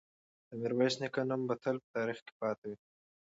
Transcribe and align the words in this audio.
د 0.47 0.49
میرویس 0.61 0.95
نیکه 1.01 1.21
نوم 1.29 1.41
به 1.47 1.55
تل 1.63 1.75
په 1.81 1.87
تاریخ 1.95 2.17
کې 2.25 2.33
پاتې 2.39 2.65
وي. 2.69 2.77